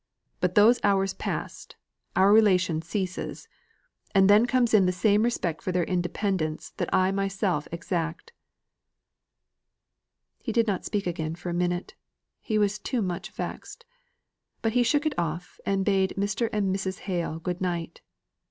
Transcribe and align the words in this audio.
But 0.39 0.55
those 0.55 0.79
hours 0.83 1.13
past, 1.13 1.75
our 2.15 2.33
relation 2.33 2.81
ceases; 2.81 3.47
and 4.15 4.27
then 4.27 4.47
comes 4.47 4.73
in 4.73 4.87
the 4.87 4.91
same 4.91 5.21
respect 5.21 5.61
for 5.61 5.71
their 5.71 5.83
independence 5.83 6.71
that 6.77 6.91
I 6.91 7.11
myself 7.11 7.67
exact." 7.71 8.33
He 10.41 10.51
did 10.51 10.65
not 10.65 10.85
speak 10.85 11.05
again 11.05 11.35
for 11.35 11.51
a 11.51 11.53
minute, 11.53 11.93
he 12.39 12.57
was 12.57 12.79
too 12.79 13.03
much 13.03 13.29
vexed. 13.29 13.85
But 14.63 14.73
he 14.73 14.81
shook 14.81 15.05
it 15.05 15.13
off, 15.19 15.59
and 15.67 15.85
bade 15.85 16.15
Mr. 16.17 16.49
and 16.51 16.75
Mrs. 16.75 17.01
Hale 17.01 17.37
good 17.37 17.61
night. 17.61 18.01